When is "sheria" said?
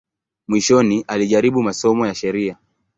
2.15-2.57